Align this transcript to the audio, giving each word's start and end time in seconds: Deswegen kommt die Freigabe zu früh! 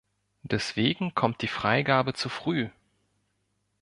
Deswegen 0.41 1.13
kommt 1.13 1.43
die 1.43 1.47
Freigabe 1.47 2.15
zu 2.15 2.27
früh! 2.27 2.69